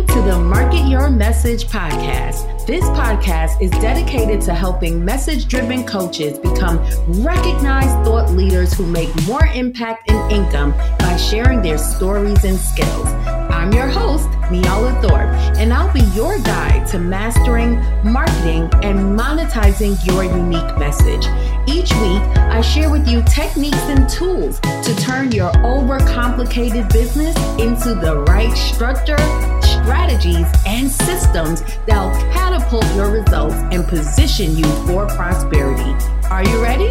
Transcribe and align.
listening 0.00 0.22
to 0.22 0.30
the 0.30 0.38
Market 0.38 0.88
Your 0.88 1.10
Message 1.10 1.66
podcast. 1.66 2.66
This 2.66 2.84
podcast 2.84 3.60
is 3.60 3.70
dedicated 3.72 4.40
to 4.42 4.54
helping 4.54 5.04
message 5.04 5.46
driven 5.48 5.84
coaches 5.84 6.38
become 6.38 6.78
recognized 7.22 8.04
thought 8.04 8.30
leaders 8.30 8.72
who 8.72 8.86
make 8.86 9.10
more 9.26 9.46
impact 9.46 10.10
and 10.10 10.32
income 10.32 10.72
by 10.98 11.16
sharing 11.16 11.62
their 11.62 11.78
stories 11.78 12.44
and 12.44 12.58
skills. 12.58 13.06
I'm 13.50 13.72
your 13.72 13.88
host, 13.88 14.28
Nyala 14.50 15.00
Thorpe, 15.02 15.58
and 15.58 15.72
I'll 15.72 15.92
be 15.92 16.02
your 16.16 16.38
guide 16.38 16.86
to 16.88 16.98
mastering, 16.98 17.74
marketing, 18.04 18.70
and 18.82 19.18
monetizing 19.18 19.96
your 20.06 20.24
unique 20.24 20.78
message. 20.78 21.26
Each 21.66 21.92
week, 21.94 22.22
I 22.50 22.60
share 22.60 22.90
with 22.90 23.06
you 23.06 23.22
techniques 23.22 23.82
and 23.84 24.08
tools 24.08 24.60
to 24.60 24.94
turn 24.96 25.32
your 25.32 25.50
overcomplicated 25.52 26.92
business 26.92 27.36
into 27.58 27.94
the 27.94 28.24
right 28.28 28.52
structure, 28.56 29.18
strategies, 29.62 30.46
and 30.66 30.90
systems 30.90 31.62
that'll 31.86 32.10
catapult 32.32 32.84
your 32.94 33.10
results 33.10 33.54
and 33.54 33.86
position 33.86 34.56
you 34.56 34.64
for 34.86 35.06
prosperity. 35.06 35.94
Are 36.26 36.44
you 36.44 36.62
ready? 36.62 36.88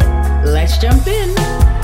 Let's 0.48 0.78
jump 0.78 1.06
in. 1.06 1.79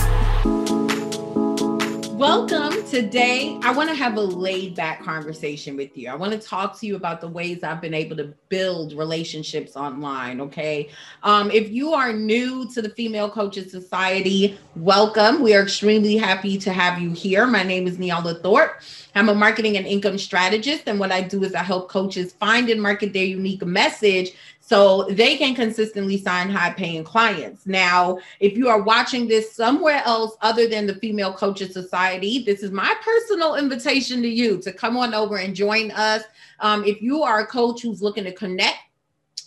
Welcome. 2.17 2.83
Today, 2.87 3.59
I 3.63 3.73
want 3.73 3.91
to 3.91 3.95
have 3.95 4.17
a 4.17 4.21
laid 4.23 4.75
back 4.75 5.03
conversation 5.03 5.77
with 5.77 5.99
you. 5.99 6.09
I 6.09 6.15
want 6.15 6.33
to 6.33 6.39
talk 6.39 6.81
to 6.81 6.87
you 6.87 6.97
about 6.97 7.21
the 7.21 7.29
ways 7.29 7.63
I've 7.63 7.83
been 7.83 7.93
able 7.93 8.17
to 8.17 8.33
build 8.49 8.95
relationships 8.95 9.77
online. 9.77 10.41
Okay. 10.41 10.89
Um, 11.23 11.51
if 11.51 11.71
you 11.71 11.93
are 11.93 12.15
new 12.15 12.71
to 12.73 12.81
the 12.81 12.89
Female 12.89 13.29
Coaches 13.29 13.71
Society, 13.71 14.59
welcome. 14.77 15.43
We 15.43 15.55
are 15.55 15.63
extremely 15.63 16.17
happy 16.17 16.57
to 16.57 16.73
have 16.73 16.99
you 16.99 17.11
here. 17.11 17.47
My 17.47 17.63
name 17.63 17.87
is 17.87 17.99
Nyala 17.99 18.43
Thorpe. 18.43 18.81
I'm 19.15 19.29
a 19.29 19.35
marketing 19.35 19.77
and 19.77 19.87
income 19.87 20.17
strategist. 20.17 20.85
And 20.87 20.99
what 20.99 21.13
I 21.13 21.21
do 21.21 21.45
is 21.45 21.55
I 21.55 21.63
help 21.63 21.91
coaches 21.91 22.33
find 22.33 22.71
and 22.71 22.81
market 22.81 23.13
their 23.13 23.27
unique 23.27 23.65
message 23.67 24.33
so 24.67 25.05
they 25.11 25.37
can 25.37 25.55
consistently 25.55 26.19
sign 26.19 26.51
high 26.51 26.73
paying 26.73 27.05
clients. 27.05 27.67
Now, 27.67 28.19
if 28.41 28.57
you 28.57 28.69
are 28.69 28.83
watching 28.83 29.29
this 29.29 29.53
somewhere 29.53 30.03
else 30.05 30.37
other 30.43 30.67
than 30.67 30.89
the 30.89 30.97
Female 30.97 31.33
Coaches 31.33 31.73
Society, 31.73 32.43
this 32.43 32.65
is 32.65 32.73
my 32.73 32.93
personal 33.01 33.55
invitation 33.55 34.23
to 34.23 34.29
you 34.29 34.59
to 34.63 34.73
come 34.73 34.97
on 34.97 35.15
over 35.15 35.37
and 35.37 35.55
join 35.55 35.93
us. 35.93 36.25
Um, 36.59 36.85
if 36.85 37.01
you 37.01 37.23
are 37.23 37.41
a 37.41 37.47
coach 37.47 37.81
who's 37.81 38.03
looking 38.03 38.25
to 38.25 38.33
connect, 38.33 38.79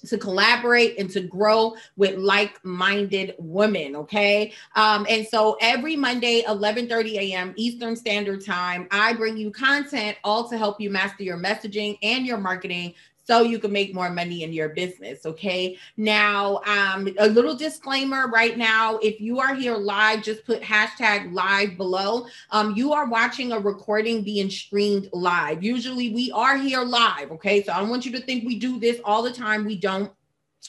to 0.08 0.18
collaborate 0.18 0.98
and 0.98 1.10
to 1.10 1.20
grow 1.20 1.76
with 1.98 2.18
like-minded 2.18 3.36
women 3.38 3.98
okay 3.98 4.54
um, 4.76 5.06
and 5.10 5.28
so 5.28 5.58
every 5.60 5.96
monday 5.96 6.42
11 6.48 6.88
30 6.88 7.18
a.m 7.18 7.54
eastern 7.58 7.98
standard 7.98 8.46
time 8.46 8.88
i 8.92 9.12
bring 9.12 9.36
you 9.36 9.52
content 9.52 10.18
all 10.24 10.48
to 10.48 10.58
help 10.58 10.80
you 10.80 10.90
master 10.90 11.24
your 11.24 11.38
messaging 11.38 11.98
and 12.02 12.26
your 12.26 12.38
marketing 12.38 12.94
so 13.30 13.44
you 13.44 13.60
can 13.60 13.72
make 13.72 13.94
more 13.94 14.10
money 14.10 14.42
in 14.42 14.52
your 14.52 14.70
business. 14.70 15.24
Okay. 15.24 15.78
Now, 15.98 16.62
um, 16.66 17.08
a 17.20 17.28
little 17.28 17.56
disclaimer 17.56 18.28
right 18.28 18.58
now 18.58 18.98
if 19.04 19.22
you 19.22 19.40
are 19.40 19.54
here 19.54 19.76
live, 19.76 20.24
just 20.24 20.44
put 20.46 20.64
hashtag 20.64 21.32
live 21.32 21.78
below. 21.78 22.26
Um, 22.50 22.76
you 22.76 22.92
are 22.92 23.06
watching 23.06 23.52
a 23.52 23.60
recording 23.60 24.24
being 24.24 24.50
streamed 24.50 25.10
live. 25.14 25.64
Usually 25.64 26.12
we 26.12 26.32
are 26.32 26.58
here 26.58 26.82
live. 26.82 27.30
Okay. 27.34 27.62
So 27.62 27.72
I 27.72 27.80
don't 27.80 27.90
want 27.90 28.04
you 28.04 28.12
to 28.14 28.20
think 28.20 28.46
we 28.46 28.58
do 28.58 28.80
this 28.80 29.00
all 29.06 29.22
the 29.22 29.32
time. 29.32 29.64
We 29.64 29.78
don't. 29.78 30.12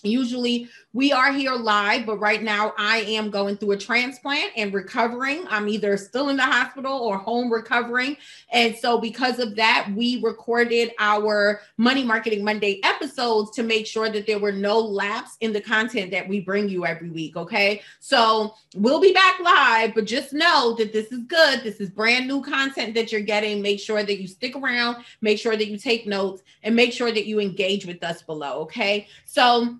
Usually 0.02 0.68
we 0.92 1.12
are 1.12 1.32
here 1.32 1.52
live, 1.52 2.06
but 2.06 2.18
right 2.18 2.42
now 2.42 2.72
I 2.78 2.98
am 2.98 3.30
going 3.30 3.56
through 3.56 3.72
a 3.72 3.76
transplant 3.76 4.50
and 4.56 4.72
recovering. 4.72 5.44
I'm 5.48 5.68
either 5.68 5.96
still 5.96 6.30
in 6.30 6.36
the 6.36 6.42
hospital 6.42 6.92
or 6.92 7.18
home 7.18 7.52
recovering. 7.52 8.16
And 8.50 8.74
so, 8.74 8.98
because 8.98 9.38
of 9.38 9.54
that, 9.56 9.88
we 9.94 10.22
recorded 10.22 10.92
our 10.98 11.60
Money 11.76 12.02
Marketing 12.02 12.42
Monday 12.42 12.80
episodes 12.82 13.50
to 13.56 13.62
make 13.62 13.86
sure 13.86 14.08
that 14.08 14.26
there 14.26 14.38
were 14.38 14.52
no 14.52 14.80
lapse 14.80 15.36
in 15.40 15.52
the 15.52 15.60
content 15.60 16.10
that 16.12 16.26
we 16.26 16.40
bring 16.40 16.68
you 16.68 16.86
every 16.86 17.10
week. 17.10 17.36
Okay. 17.36 17.82
So, 18.00 18.54
we'll 18.74 19.00
be 19.00 19.12
back 19.12 19.38
live, 19.40 19.94
but 19.94 20.06
just 20.06 20.32
know 20.32 20.74
that 20.78 20.92
this 20.92 21.12
is 21.12 21.24
good. 21.24 21.62
This 21.62 21.76
is 21.76 21.90
brand 21.90 22.26
new 22.26 22.42
content 22.42 22.94
that 22.94 23.12
you're 23.12 23.20
getting. 23.20 23.60
Make 23.60 23.80
sure 23.80 24.02
that 24.02 24.20
you 24.20 24.26
stick 24.26 24.56
around, 24.56 25.04
make 25.20 25.38
sure 25.38 25.56
that 25.56 25.68
you 25.68 25.76
take 25.76 26.06
notes, 26.06 26.42
and 26.62 26.74
make 26.74 26.92
sure 26.92 27.12
that 27.12 27.26
you 27.26 27.38
engage 27.38 27.84
with 27.84 28.02
us 28.02 28.22
below. 28.22 28.60
Okay. 28.62 29.06
So, 29.26 29.79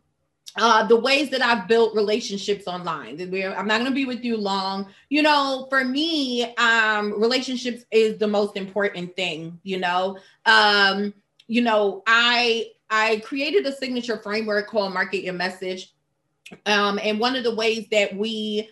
uh, 0.56 0.86
the 0.86 0.96
ways 0.96 1.30
that 1.30 1.42
I've 1.42 1.68
built 1.68 1.94
relationships 1.94 2.66
online. 2.66 3.20
I'm 3.20 3.66
not 3.66 3.78
going 3.78 3.90
to 3.90 3.94
be 3.94 4.04
with 4.04 4.24
you 4.24 4.36
long. 4.36 4.88
You 5.08 5.22
know, 5.22 5.66
for 5.70 5.84
me, 5.84 6.54
um, 6.56 7.18
relationships 7.20 7.84
is 7.90 8.18
the 8.18 8.26
most 8.26 8.56
important 8.56 9.14
thing. 9.14 9.58
You 9.62 9.78
know, 9.78 10.18
um, 10.46 11.14
you 11.46 11.62
know, 11.62 12.02
I 12.06 12.70
I 12.90 13.22
created 13.24 13.66
a 13.66 13.72
signature 13.72 14.18
framework 14.18 14.68
called 14.68 14.92
Market 14.92 15.22
Your 15.22 15.34
Message, 15.34 15.94
um, 16.66 16.98
and 17.02 17.20
one 17.20 17.36
of 17.36 17.44
the 17.44 17.54
ways 17.54 17.86
that 17.90 18.14
we 18.16 18.68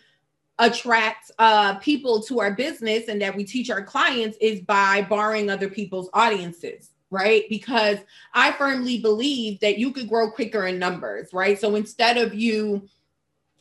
attract 0.58 1.30
uh, 1.38 1.76
people 1.76 2.20
to 2.20 2.40
our 2.40 2.52
business 2.52 3.06
and 3.06 3.22
that 3.22 3.36
we 3.36 3.44
teach 3.44 3.70
our 3.70 3.82
clients 3.82 4.36
is 4.40 4.60
by 4.62 5.02
borrowing 5.02 5.48
other 5.48 5.68
people's 5.68 6.10
audiences 6.12 6.90
right? 7.10 7.44
Because 7.48 7.98
I 8.34 8.52
firmly 8.52 8.98
believe 9.00 9.60
that 9.60 9.78
you 9.78 9.92
could 9.92 10.08
grow 10.08 10.30
quicker 10.30 10.66
in 10.66 10.78
numbers, 10.78 11.32
right? 11.32 11.58
So 11.58 11.74
instead 11.74 12.16
of 12.16 12.34
you, 12.34 12.88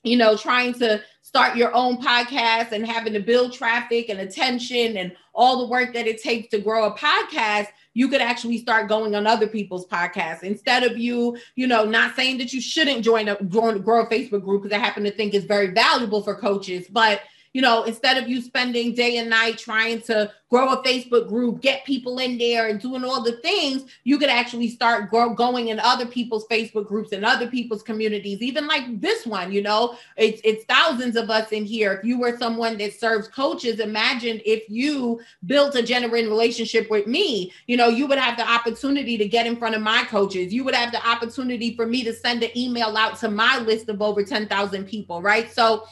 you 0.03 0.17
know, 0.17 0.37
trying 0.37 0.73
to 0.75 1.01
start 1.21 1.57
your 1.57 1.73
own 1.73 1.97
podcast 1.97 2.71
and 2.71 2.85
having 2.85 3.13
to 3.13 3.19
build 3.19 3.53
traffic 3.53 4.09
and 4.09 4.19
attention 4.19 4.97
and 4.97 5.11
all 5.33 5.59
the 5.59 5.67
work 5.67 5.93
that 5.93 6.07
it 6.07 6.21
takes 6.21 6.49
to 6.49 6.59
grow 6.59 6.85
a 6.85 6.97
podcast, 6.97 7.67
you 7.93 8.07
could 8.07 8.21
actually 8.21 8.57
start 8.57 8.87
going 8.87 9.15
on 9.15 9.27
other 9.27 9.47
people's 9.47 9.85
podcasts 9.87 10.43
instead 10.43 10.83
of 10.83 10.97
you, 10.97 11.37
you 11.55 11.67
know, 11.67 11.83
not 11.83 12.15
saying 12.15 12.37
that 12.37 12.53
you 12.53 12.61
shouldn't 12.61 13.03
join 13.03 13.27
a 13.27 13.41
join 13.43 13.81
grow 13.81 14.03
a 14.03 14.07
Facebook 14.07 14.43
group 14.43 14.63
because 14.63 14.75
I 14.75 14.79
happen 14.79 15.03
to 15.03 15.11
think 15.11 15.33
is 15.33 15.45
very 15.45 15.67
valuable 15.67 16.21
for 16.21 16.35
coaches, 16.35 16.87
but 16.89 17.21
you 17.57 17.63
know, 17.63 17.85
instead 17.85 18.19
of 18.19 18.29
you 18.29 18.39
spending 18.39 18.93
day 18.93 19.17
and 19.17 19.31
night 19.31 19.57
trying 19.57 19.99
to 19.99 20.31
grow 20.47 20.73
a 20.73 20.83
Facebook 20.83 21.27
group, 21.27 21.59
get 21.59 21.83
people 21.85 22.19
in 22.19 22.37
there 22.37 22.67
and 22.67 22.79
doing 22.79 23.03
all 23.03 23.23
the 23.23 23.37
things, 23.37 23.83
you 24.03 24.19
could 24.19 24.29
actually 24.29 24.69
start 24.69 25.09
grow, 25.09 25.33
going 25.33 25.69
in 25.69 25.79
other 25.79 26.05
people's 26.05 26.45
Facebook 26.49 26.85
groups 26.85 27.13
and 27.13 27.25
other 27.25 27.47
people's 27.47 27.81
communities, 27.81 28.43
even 28.43 28.67
like 28.67 29.01
this 29.01 29.25
one, 29.25 29.51
you 29.51 29.63
know, 29.63 29.97
it's, 30.17 30.39
it's 30.43 30.65
thousands 30.65 31.15
of 31.15 31.31
us 31.31 31.51
in 31.51 31.65
here. 31.65 31.93
If 31.93 32.05
you 32.05 32.19
were 32.19 32.37
someone 32.37 32.77
that 32.77 32.93
serves 32.93 33.27
coaches, 33.27 33.79
imagine 33.79 34.39
if 34.45 34.69
you 34.69 35.19
built 35.47 35.73
a 35.73 35.81
genuine 35.81 36.29
relationship 36.29 36.91
with 36.91 37.07
me, 37.07 37.51
you 37.65 37.75
know, 37.75 37.87
you 37.87 38.05
would 38.05 38.19
have 38.19 38.37
the 38.37 38.47
opportunity 38.47 39.17
to 39.17 39.27
get 39.27 39.47
in 39.47 39.57
front 39.57 39.73
of 39.73 39.81
my 39.81 40.03
coaches. 40.03 40.53
You 40.53 40.63
would 40.63 40.75
have 40.75 40.91
the 40.91 41.03
opportunity 41.03 41.75
for 41.75 41.87
me 41.87 42.03
to 42.03 42.13
send 42.13 42.43
an 42.43 42.55
email 42.55 42.95
out 42.95 43.17
to 43.21 43.31
my 43.31 43.57
list 43.57 43.89
of 43.89 43.99
over 43.99 44.23
10,000 44.23 44.85
people, 44.85 45.23
right? 45.23 45.51
So, 45.51 45.87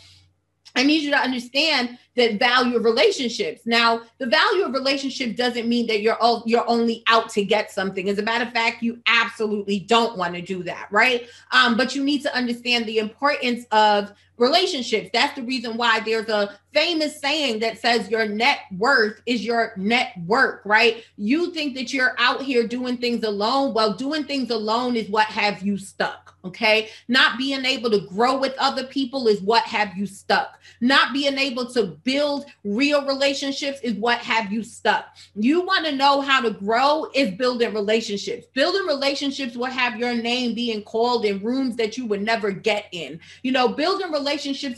I 0.75 0.83
need 0.83 1.03
you 1.03 1.11
to 1.11 1.17
understand 1.17 1.97
that 2.15 2.39
value 2.39 2.77
of 2.77 2.85
relationships. 2.85 3.61
Now, 3.65 4.01
the 4.17 4.27
value 4.27 4.63
of 4.63 4.73
relationship 4.73 5.35
doesn't 5.35 5.67
mean 5.67 5.87
that 5.87 6.01
you're 6.01 6.21
all, 6.21 6.43
you're 6.45 6.67
only 6.69 7.03
out 7.07 7.29
to 7.31 7.43
get 7.43 7.71
something. 7.71 8.09
As 8.09 8.19
a 8.19 8.23
matter 8.23 8.45
of 8.45 8.53
fact, 8.53 8.83
you 8.83 8.99
absolutely 9.07 9.79
don't 9.79 10.17
want 10.17 10.35
to 10.35 10.41
do 10.41 10.63
that, 10.63 10.87
right? 10.91 11.27
Um, 11.51 11.75
but 11.77 11.95
you 11.95 12.03
need 12.03 12.21
to 12.23 12.35
understand 12.35 12.85
the 12.85 12.99
importance 12.99 13.65
of 13.71 14.13
relationships. 14.38 15.09
That's 15.13 15.35
the 15.35 15.44
reason 15.44 15.78
why 15.78 16.00
there's 16.01 16.29
a 16.29 16.57
famous 16.73 17.19
saying 17.19 17.59
that 17.59 17.79
says 17.79 18.09
your 18.09 18.28
net 18.28 18.59
worth 18.78 19.22
is 19.25 19.46
your 19.46 19.73
net 19.78 20.12
work, 20.25 20.62
right? 20.66 21.03
You 21.18 21.53
think 21.53 21.75
that 21.75 21.94
you're 21.94 22.16
out 22.18 22.41
here 22.41 22.68
doing 22.68 22.97
things 22.97 23.23
alone. 23.23 23.73
Well, 23.73 23.94
doing 23.94 24.25
things 24.25 24.51
alone 24.51 24.96
is 24.96 25.09
what 25.09 25.28
have 25.28 25.63
you 25.63 25.78
stuck. 25.78 26.35
Okay. 26.44 26.90
Not 27.07 27.40
being 27.40 27.66
able 27.66 27.90
to 27.90 28.01
grow 28.01 28.38
with 28.38 28.53
other 28.59 28.84
people 28.84 29.28
is 29.28 29.41
what 29.41 29.63
have 29.63 29.97
you 29.97 30.06
stuck. 30.06 30.59
Not 30.79 31.12
being 31.12 31.40
able 31.40 31.66
to 31.72 31.97
build 32.03 32.46
real 32.63 33.03
relationships 33.08 33.79
is 33.81 33.96
what 33.96 34.20
have 34.20 34.52
you 34.52 34.64
stuck. 34.64 35.05
You 35.34 35.61
want 35.61 35.85
to 35.88 35.96
know 35.96 36.22
how 36.22 36.41
to 36.41 36.52
grow 36.52 37.08
is 37.16 37.31
building 37.31 37.73
relationships. 37.73 38.46
Building 38.53 38.85
relationships 38.85 39.55
will 39.55 39.66
have 39.66 39.97
your 39.97 40.14
name 40.14 40.53
being 40.53 40.84
called 40.84 41.26
in 41.26 41.43
rooms 41.43 41.78
that 41.78 41.97
you 41.97 42.05
would 42.05 42.22
never 42.22 42.52
get 42.52 42.85
in. 42.91 43.20
You 43.41 43.52
know, 43.52 43.67
building 43.67 44.11
relationships 44.11 44.24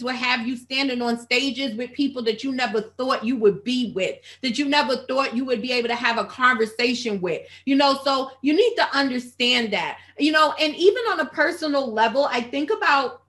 will 0.03 0.13
have 0.13 0.45
you 0.45 0.55
standing 0.55 1.01
on 1.01 1.19
stages 1.19 1.75
with 1.75 1.93
people 1.93 2.21
that 2.23 2.43
you 2.43 2.51
never 2.51 2.81
thought 2.81 3.23
you 3.23 3.35
would 3.37 3.63
be 3.63 3.91
with, 3.93 4.17
that 4.41 4.57
you 4.57 4.65
never 4.65 4.97
thought 5.07 5.35
you 5.35 5.45
would 5.45 5.61
be 5.61 5.71
able 5.71 5.87
to 5.89 5.95
have 5.95 6.17
a 6.17 6.25
conversation 6.25 7.21
with. 7.21 7.47
You 7.65 7.75
know, 7.75 7.99
so 8.03 8.31
you 8.41 8.53
need 8.53 8.75
to 8.75 8.95
understand 8.95 9.73
that. 9.73 9.97
You 10.19 10.31
know, 10.31 10.53
and 10.59 10.75
even 10.75 11.03
on 11.11 11.19
a 11.19 11.25
personal 11.25 11.91
level, 11.91 12.25
I 12.25 12.41
think 12.41 12.69
about 12.71 13.23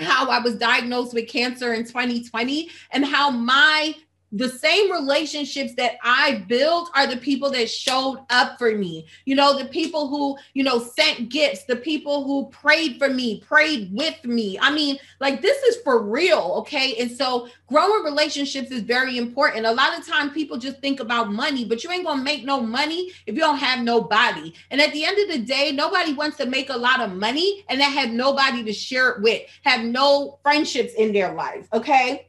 how 0.00 0.30
I 0.30 0.38
was 0.38 0.56
diagnosed 0.56 1.14
with 1.14 1.28
cancer 1.28 1.74
in 1.74 1.84
2020 1.84 2.70
and 2.92 3.04
how 3.04 3.30
my 3.30 3.94
the 4.32 4.48
same 4.48 4.92
relationships 4.92 5.74
that 5.74 5.92
I 6.02 6.44
built 6.48 6.90
are 6.94 7.06
the 7.06 7.16
people 7.16 7.50
that 7.52 7.70
showed 7.70 8.24
up 8.28 8.58
for 8.58 8.72
me. 8.72 9.06
You 9.24 9.34
know, 9.36 9.58
the 9.58 9.64
people 9.66 10.08
who, 10.08 10.36
you 10.52 10.64
know, 10.64 10.78
sent 10.78 11.30
gifts, 11.30 11.64
the 11.64 11.76
people 11.76 12.24
who 12.24 12.46
prayed 12.50 12.98
for 12.98 13.08
me, 13.08 13.40
prayed 13.40 13.90
with 13.92 14.22
me. 14.24 14.58
I 14.60 14.70
mean, 14.70 14.98
like 15.20 15.40
this 15.40 15.56
is 15.62 15.78
for 15.82 16.02
real, 16.02 16.54
okay? 16.58 16.94
And 16.96 17.10
so 17.10 17.48
growing 17.68 18.04
relationships 18.04 18.70
is 18.70 18.82
very 18.82 19.16
important. 19.16 19.64
A 19.64 19.72
lot 19.72 19.98
of 19.98 20.06
time 20.06 20.30
people 20.30 20.58
just 20.58 20.80
think 20.80 21.00
about 21.00 21.32
money, 21.32 21.64
but 21.64 21.82
you 21.82 21.90
ain't 21.90 22.04
going 22.04 22.18
to 22.18 22.24
make 22.24 22.44
no 22.44 22.60
money 22.60 23.10
if 23.26 23.34
you 23.34 23.40
don't 23.40 23.58
have 23.58 23.80
nobody. 23.82 24.52
And 24.70 24.80
at 24.80 24.92
the 24.92 25.04
end 25.04 25.18
of 25.18 25.28
the 25.28 25.44
day, 25.44 25.72
nobody 25.72 26.12
wants 26.12 26.36
to 26.38 26.46
make 26.46 26.68
a 26.68 26.76
lot 26.76 27.00
of 27.00 27.14
money 27.14 27.64
and 27.68 27.80
that 27.80 27.92
have 27.92 28.10
nobody 28.10 28.62
to 28.64 28.72
share 28.72 29.10
it 29.10 29.22
with, 29.22 29.42
have 29.64 29.84
no 29.84 30.38
friendships 30.42 30.92
in 30.94 31.12
their 31.12 31.32
life, 31.32 31.66
okay? 31.72 32.28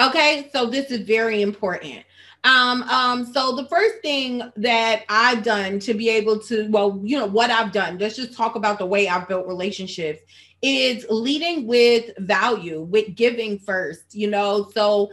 Okay, 0.00 0.50
so 0.52 0.66
this 0.66 0.90
is 0.90 1.06
very 1.06 1.42
important. 1.42 2.04
Um, 2.42 2.82
um, 2.84 3.32
so 3.32 3.54
the 3.54 3.66
first 3.66 4.02
thing 4.02 4.42
that 4.56 5.04
I've 5.08 5.42
done 5.42 5.78
to 5.80 5.94
be 5.94 6.08
able 6.10 6.38
to, 6.40 6.68
well, 6.68 7.00
you 7.02 7.18
know, 7.18 7.26
what 7.26 7.50
I've 7.50 7.72
done, 7.72 7.98
let's 7.98 8.16
just 8.16 8.36
talk 8.36 8.56
about 8.56 8.78
the 8.78 8.86
way 8.86 9.08
I've 9.08 9.28
built 9.28 9.46
relationships 9.46 10.20
is 10.60 11.06
leading 11.08 11.66
with 11.66 12.10
value, 12.18 12.82
with 12.82 13.14
giving 13.14 13.58
first, 13.58 14.14
you 14.14 14.28
know. 14.28 14.70
So 14.74 15.10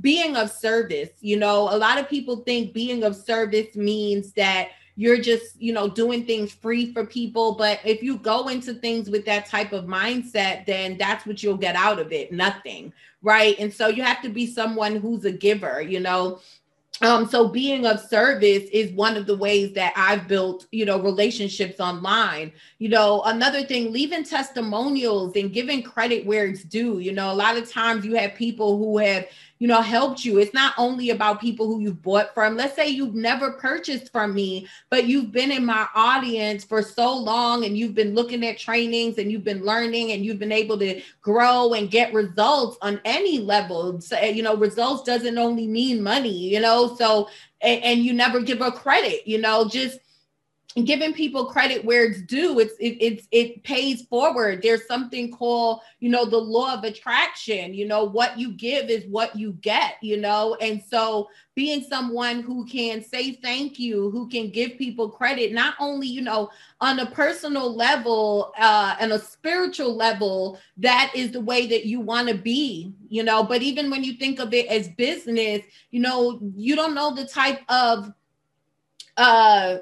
being 0.00 0.36
of 0.36 0.50
service, 0.50 1.10
you 1.20 1.36
know, 1.36 1.74
a 1.74 1.76
lot 1.76 1.98
of 1.98 2.08
people 2.08 2.36
think 2.36 2.72
being 2.72 3.02
of 3.02 3.16
service 3.16 3.74
means 3.74 4.32
that 4.34 4.68
you're 4.96 5.20
just, 5.20 5.60
you 5.60 5.72
know, 5.72 5.88
doing 5.88 6.26
things 6.26 6.52
free 6.52 6.92
for 6.92 7.06
people. 7.06 7.54
But 7.54 7.80
if 7.84 8.02
you 8.02 8.18
go 8.18 8.48
into 8.48 8.74
things 8.74 9.08
with 9.08 9.24
that 9.26 9.46
type 9.46 9.72
of 9.72 9.84
mindset, 9.84 10.66
then 10.66 10.98
that's 10.98 11.26
what 11.26 11.42
you'll 11.42 11.56
get 11.56 11.76
out 11.76 11.98
of 11.98 12.12
it 12.12 12.32
nothing, 12.32 12.92
right? 13.22 13.56
And 13.58 13.72
so 13.72 13.88
you 13.88 14.02
have 14.02 14.22
to 14.22 14.28
be 14.28 14.46
someone 14.46 14.96
who's 14.96 15.24
a 15.24 15.32
giver, 15.32 15.80
you 15.80 16.00
know. 16.00 16.40
Um, 17.02 17.26
so 17.26 17.48
being 17.48 17.86
of 17.86 17.98
service 17.98 18.64
is 18.72 18.92
one 18.92 19.16
of 19.16 19.24
the 19.26 19.36
ways 19.36 19.72
that 19.72 19.94
I've 19.96 20.28
built, 20.28 20.66
you 20.70 20.84
know, 20.84 21.00
relationships 21.00 21.80
online. 21.80 22.52
You 22.78 22.90
know, 22.90 23.22
another 23.22 23.62
thing, 23.62 23.90
leaving 23.90 24.22
testimonials 24.22 25.34
and 25.34 25.52
giving 25.52 25.82
credit 25.82 26.26
where 26.26 26.46
it's 26.46 26.62
due. 26.62 26.98
You 26.98 27.12
know, 27.12 27.32
a 27.32 27.34
lot 27.34 27.56
of 27.56 27.70
times 27.70 28.04
you 28.04 28.16
have 28.16 28.34
people 28.34 28.76
who 28.76 28.98
have 28.98 29.26
you 29.60 29.68
know, 29.68 29.82
helped 29.82 30.24
you. 30.24 30.38
It's 30.38 30.54
not 30.54 30.72
only 30.78 31.10
about 31.10 31.38
people 31.38 31.66
who 31.66 31.80
you've 31.80 32.00
bought 32.00 32.32
from. 32.32 32.56
Let's 32.56 32.74
say 32.74 32.88
you've 32.88 33.14
never 33.14 33.52
purchased 33.52 34.10
from 34.10 34.34
me, 34.34 34.66
but 34.88 35.04
you've 35.04 35.32
been 35.32 35.52
in 35.52 35.66
my 35.66 35.86
audience 35.94 36.64
for 36.64 36.82
so 36.82 37.14
long 37.14 37.66
and 37.66 37.76
you've 37.76 37.94
been 37.94 38.14
looking 38.14 38.44
at 38.46 38.58
trainings 38.58 39.18
and 39.18 39.30
you've 39.30 39.44
been 39.44 39.62
learning 39.62 40.12
and 40.12 40.24
you've 40.24 40.38
been 40.38 40.50
able 40.50 40.78
to 40.78 41.02
grow 41.20 41.74
and 41.74 41.90
get 41.90 42.14
results 42.14 42.78
on 42.80 43.02
any 43.04 43.38
level. 43.38 44.00
So, 44.00 44.16
eh, 44.16 44.30
you 44.30 44.42
know, 44.42 44.56
results 44.56 45.02
doesn't 45.02 45.36
only 45.36 45.66
mean 45.66 46.02
money, 46.02 46.48
you 46.48 46.60
know, 46.60 46.96
so, 46.96 47.28
and, 47.60 47.84
and 47.84 48.00
you 48.00 48.14
never 48.14 48.40
give 48.40 48.62
a 48.62 48.72
credit, 48.72 49.28
you 49.28 49.38
know, 49.38 49.68
just 49.68 49.98
giving 50.84 51.12
people 51.12 51.46
credit 51.46 51.84
where 51.84 52.04
it's 52.04 52.22
due. 52.22 52.60
It's 52.60 52.74
it, 52.78 52.96
it's 53.00 53.28
it 53.32 53.62
pays 53.64 54.02
forward. 54.02 54.62
There's 54.62 54.86
something 54.86 55.30
called 55.30 55.80
you 55.98 56.10
know 56.10 56.24
the 56.24 56.38
law 56.38 56.74
of 56.74 56.84
attraction. 56.84 57.74
You 57.74 57.88
know 57.88 58.04
what 58.04 58.38
you 58.38 58.52
give 58.52 58.88
is 58.88 59.04
what 59.06 59.34
you 59.34 59.52
get 59.54 59.94
you 60.00 60.16
know? 60.16 60.56
And 60.60 60.82
so 60.88 61.28
being 61.54 61.82
someone 61.82 62.40
who 62.40 62.64
can 62.66 63.02
say 63.02 63.32
thank 63.32 63.78
you 63.78 64.10
who 64.10 64.28
can 64.28 64.50
give 64.50 64.78
people 64.78 65.10
credit 65.10 65.52
not 65.52 65.74
only 65.80 66.06
you 66.06 66.20
know 66.22 66.50
on 66.80 67.00
a 67.00 67.06
personal 67.06 67.74
level 67.74 68.52
uh 68.58 68.94
and 69.00 69.12
a 69.12 69.18
spiritual 69.18 69.94
level 69.94 70.58
that 70.76 71.12
is 71.14 71.32
the 71.32 71.40
way 71.40 71.66
that 71.66 71.84
you 71.84 72.00
want 72.00 72.28
to 72.28 72.34
be 72.34 72.94
you 73.08 73.24
know? 73.24 73.42
But 73.42 73.60
even 73.62 73.90
when 73.90 74.04
you 74.04 74.12
think 74.14 74.38
of 74.38 74.54
it 74.54 74.66
as 74.68 74.88
business 74.90 75.62
you 75.90 76.00
know 76.00 76.38
you 76.54 76.76
don't 76.76 76.94
know 76.94 77.12
the 77.12 77.26
type 77.26 77.60
of 77.68 78.12
uh 79.16 79.78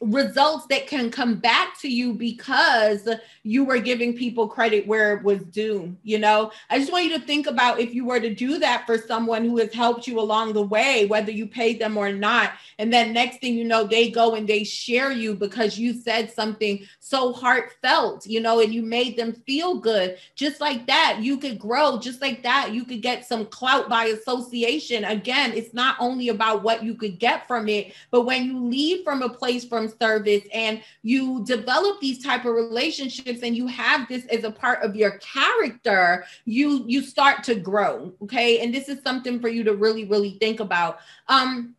results 0.00 0.66
that 0.70 0.86
can 0.86 1.10
come 1.10 1.34
back 1.34 1.78
to 1.78 1.88
you 1.88 2.14
because 2.14 3.06
you 3.42 3.64
were 3.64 3.78
giving 3.78 4.16
people 4.16 4.48
credit 4.48 4.86
where 4.86 5.16
it 5.16 5.22
was 5.22 5.42
due 5.44 5.94
you 6.02 6.18
know? 6.18 6.50
I 6.70 6.78
just 6.78 6.90
want 6.90 7.04
you 7.04 7.18
to 7.18 7.24
think 7.24 7.46
about 7.46 7.80
if 7.80 7.94
you 7.94 8.06
were 8.06 8.20
to 8.20 8.34
do 8.34 8.58
that 8.58 8.86
for 8.86 8.96
someone 8.96 9.44
who 9.44 9.58
has 9.58 9.74
helped 9.74 10.06
you 10.06 10.18
along 10.18 10.54
the 10.54 10.62
way 10.62 11.04
whether 11.06 11.30
you 11.30 11.46
paid 11.46 11.78
them 11.78 11.98
or 11.98 12.12
not 12.12 12.52
and 12.78 12.90
then 12.90 13.12
next 13.12 13.40
thing 13.40 13.54
you 13.54 13.64
know 13.64 13.84
they 13.84 14.10
go 14.10 14.34
and 14.34 14.48
they 14.48 14.64
share 14.64 15.12
you 15.12 15.34
because 15.34 15.78
you 15.78 15.92
said 15.92 16.32
something 16.32 16.86
so 16.98 17.32
heartfelt 17.34 18.26
you 18.26 18.40
know 18.40 18.60
and 18.60 18.72
you 18.72 18.82
made 18.82 19.16
them 19.16 19.32
feel 19.46 19.78
good. 19.78 20.16
Just 20.34 20.60
like 20.60 20.86
that 20.86 21.18
you 21.20 21.36
could 21.36 21.58
grow. 21.58 21.98
Just 21.98 22.20
like 22.20 22.42
that 22.42 22.72
you 22.72 22.84
could 22.84 23.02
get 23.02 23.26
some 23.26 23.46
clout 23.46 23.88
by 23.88 24.04
association. 24.06 25.04
Again 25.04 25.52
it's 25.52 25.74
not 25.74 25.96
only 26.00 26.28
about 26.28 26.62
what 26.62 26.82
you 26.82 26.94
could 26.94 27.18
get 27.18 27.46
from 27.46 27.68
it 27.68 27.92
but 28.10 28.22
when 28.22 28.44
you 28.44 28.64
leave 28.64 29.04
from 29.04 29.22
a 29.22 29.28
place 29.28 29.64
from 29.64 29.89
service 29.98 30.42
and 30.52 30.82
you 31.02 31.44
develop 31.44 32.00
these 32.00 32.22
type 32.22 32.44
of 32.44 32.54
relationships 32.54 33.40
and 33.42 33.56
you 33.56 33.66
have 33.66 34.08
this 34.08 34.24
as 34.26 34.44
a 34.44 34.50
part 34.50 34.82
of 34.82 34.96
your 34.96 35.18
character 35.18 36.24
you 36.44 36.84
you 36.86 37.02
start 37.02 37.42
to 37.44 37.54
grow 37.54 38.12
okay? 38.22 38.60
And 38.60 38.74
this 38.74 38.88
is 38.88 39.02
something 39.02 39.40
for 39.40 39.48
you 39.48 39.64
to 39.64 39.74
really 39.74 40.04
really 40.04 40.38
think 40.38 40.60
about. 40.60 40.98
Um 41.28 41.74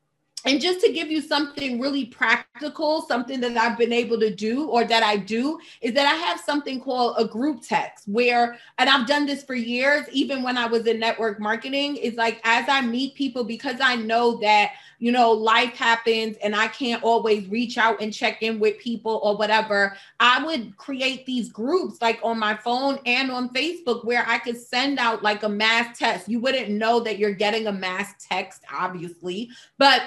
and 0.45 0.59
just 0.59 0.81
to 0.81 0.91
give 0.91 1.11
you 1.11 1.21
something 1.21 1.79
really 1.79 2.05
practical, 2.05 3.01
something 3.01 3.39
that 3.41 3.57
I've 3.57 3.77
been 3.77 3.93
able 3.93 4.19
to 4.19 4.33
do 4.33 4.67
or 4.67 4.83
that 4.85 5.03
I 5.03 5.17
do 5.17 5.59
is 5.81 5.93
that 5.93 6.05
I 6.05 6.15
have 6.15 6.39
something 6.39 6.81
called 6.81 7.15
a 7.17 7.25
group 7.25 7.61
text 7.61 8.07
where, 8.07 8.57
and 8.77 8.89
I've 8.89 9.07
done 9.07 9.25
this 9.25 9.43
for 9.43 9.53
years, 9.53 10.07
even 10.11 10.41
when 10.41 10.57
I 10.57 10.65
was 10.65 10.87
in 10.87 10.99
network 10.99 11.39
marketing, 11.39 11.97
is 11.97 12.15
like 12.15 12.41
as 12.43 12.67
I 12.67 12.81
meet 12.81 13.15
people, 13.15 13.43
because 13.43 13.77
I 13.81 13.95
know 13.95 14.37
that, 14.37 14.71
you 14.97 15.11
know, 15.11 15.31
life 15.31 15.75
happens 15.75 16.37
and 16.43 16.55
I 16.55 16.67
can't 16.67 17.03
always 17.03 17.47
reach 17.47 17.77
out 17.77 18.01
and 18.01 18.13
check 18.13 18.41
in 18.41 18.59
with 18.59 18.79
people 18.79 19.19
or 19.23 19.37
whatever, 19.37 19.95
I 20.19 20.43
would 20.43 20.75
create 20.77 21.25
these 21.25 21.49
groups 21.49 22.01
like 22.01 22.19
on 22.23 22.39
my 22.39 22.55
phone 22.55 22.99
and 23.05 23.31
on 23.31 23.49
Facebook 23.49 24.05
where 24.05 24.27
I 24.27 24.39
could 24.39 24.59
send 24.59 24.97
out 24.97 25.23
like 25.23 25.43
a 25.43 25.49
mass 25.49 25.99
text. 25.99 26.29
You 26.29 26.39
wouldn't 26.39 26.69
know 26.69 26.99
that 27.01 27.19
you're 27.19 27.33
getting 27.33 27.67
a 27.67 27.71
mass 27.71 28.13
text, 28.27 28.61
obviously, 28.71 29.49
but 29.77 30.03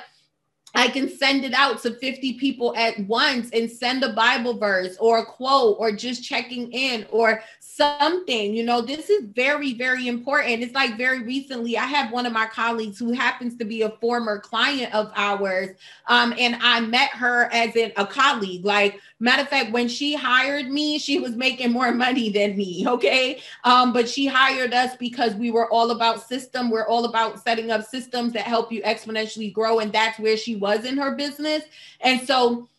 I 0.75 0.89
can 0.89 1.09
send 1.09 1.45
it 1.45 1.55
out 1.55 1.81
to 1.83 1.93
50 1.93 2.35
people 2.35 2.75
at 2.77 2.99
once 3.01 3.51
and 3.53 3.71
send 3.71 4.03
a 4.03 4.13
Bible 4.13 4.59
verse 4.59 4.97
or 4.99 5.19
a 5.19 5.25
quote 5.25 5.77
or 5.79 5.93
just 5.93 6.25
checking 6.25 6.71
in 6.73 7.07
or 7.11 7.43
something. 7.75 8.55
You 8.55 8.65
know, 8.65 8.81
this 8.81 9.11
is 9.11 9.25
very, 9.35 9.75
very 9.75 10.07
important. 10.07 10.63
It's 10.63 10.75
like 10.75 10.97
very 10.97 11.23
recently, 11.23 11.77
I 11.77 11.87
have 11.87 12.13
one 12.13 12.27
of 12.27 12.33
my 12.33 12.47
colleagues 12.47 12.99
who 12.99 13.13
happens 13.13 13.57
to 13.57 13.65
be 13.65 13.83
a 13.83 13.91
former 14.01 14.39
client 14.39 14.95
of 14.95 15.11
ours. 15.17 15.71
Um, 16.07 16.35
and 16.39 16.57
I 16.61 16.81
met 16.81 17.11
her 17.11 17.53
as 17.53 17.75
in 17.75 17.93
a 17.97 18.07
colleague. 18.07 18.65
Like, 18.65 19.01
matter 19.19 19.43
of 19.43 19.49
fact, 19.49 19.73
when 19.73 19.89
she 19.89 20.15
hired 20.15 20.71
me, 20.71 20.99
she 20.99 21.19
was 21.19 21.33
making 21.33 21.73
more 21.73 21.93
money 22.05 22.31
than 22.31 22.57
me. 22.57 22.85
Okay. 22.87 23.41
Um, 23.65 23.93
but 23.93 24.09
she 24.09 24.27
hired 24.27 24.73
us 24.73 24.97
because 24.97 25.35
we 25.35 25.51
were 25.51 25.71
all 25.73 25.91
about 25.91 26.27
system. 26.29 26.71
We're 26.71 26.87
all 26.87 27.07
about 27.07 27.43
setting 27.43 27.73
up 27.73 27.85
systems 27.85 28.33
that 28.35 28.43
help 28.43 28.71
you 28.71 28.83
exponentially 28.83 29.53
grow. 29.53 29.81
And 29.81 29.93
that's 29.93 30.19
where 30.19 30.37
she 30.37 30.55
was 30.65 30.87
in 30.87 30.97
her 30.97 31.15
business. 31.15 31.63
And 32.01 32.27
so 32.27 32.71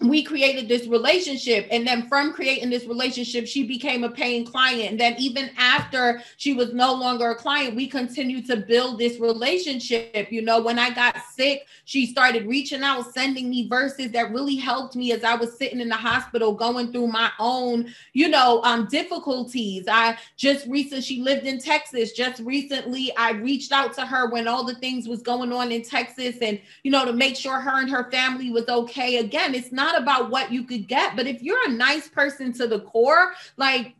we 0.00 0.22
created 0.22 0.68
this 0.68 0.86
relationship. 0.86 1.66
And 1.72 1.86
then 1.86 2.08
from 2.08 2.32
creating 2.32 2.70
this 2.70 2.84
relationship 2.84 3.48
she 3.48 3.66
became 3.66 4.04
a 4.04 4.10
paying 4.10 4.44
client. 4.44 4.92
And 4.92 5.00
then 5.00 5.16
even 5.18 5.50
after 5.58 6.22
she 6.36 6.54
was 6.54 6.72
no 6.72 6.94
longer 6.94 7.30
a 7.30 7.34
client 7.34 7.74
we 7.74 7.88
continued 7.88 8.46
to 8.46 8.56
build 8.56 8.98
this 8.98 9.18
relationship. 9.18 10.30
You 10.30 10.42
know 10.42 10.62
when 10.62 10.78
i 10.78 10.90
got 10.90 11.16
sick 11.34 11.66
she 11.84 12.06
started 12.06 12.46
reaching 12.46 12.82
out 12.82 13.12
sending 13.12 13.50
me 13.50 13.66
verses 13.66 14.12
that 14.12 14.32
really 14.32 14.56
helped 14.56 14.94
me 14.94 15.12
as 15.12 15.24
i 15.24 15.34
was 15.34 15.56
sitting 15.56 15.80
in 15.80 15.88
the 15.88 15.96
hospital 15.96 16.52
going 16.52 16.92
through 16.92 17.08
my 17.08 17.30
own 17.40 17.92
you 18.12 18.28
know 18.28 18.62
um 18.62 18.86
difficulties. 18.86 19.86
I 19.88 20.16
just 20.36 20.66
recently 20.68 21.02
she 21.02 21.22
lived 21.22 21.46
in 21.46 21.58
texas. 21.58 22.12
Just 22.12 22.40
recently 22.42 23.14
i 23.16 23.32
reached 23.32 23.72
out 23.72 23.94
to 23.94 24.06
her 24.06 24.30
when 24.30 24.46
all 24.46 24.64
the 24.64 24.76
things 24.76 25.08
was 25.08 25.22
going 25.22 25.52
on 25.52 25.72
in 25.72 25.82
texas 25.82 26.36
and 26.40 26.60
you 26.84 26.92
know 26.92 27.04
to 27.04 27.12
make 27.12 27.34
sure 27.34 27.58
her 27.58 27.80
and 27.80 27.90
her 27.90 28.08
family 28.12 28.52
was 28.52 28.68
okay. 28.68 29.16
Again 29.16 29.56
it's 29.56 29.72
not 29.72 29.87
not 29.88 30.00
about 30.00 30.30
what 30.30 30.52
you 30.52 30.64
could 30.64 30.86
get, 30.88 31.16
but 31.16 31.26
if 31.26 31.42
you're 31.42 31.66
a 31.66 31.72
nice 31.72 32.08
person 32.08 32.52
to 32.54 32.66
the 32.66 32.80
core, 32.80 33.32
like 33.56 33.94